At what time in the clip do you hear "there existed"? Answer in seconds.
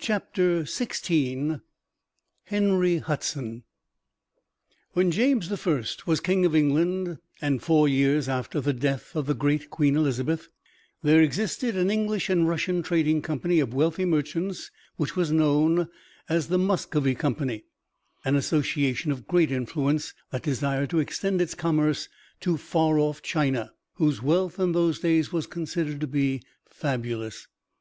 11.04-11.76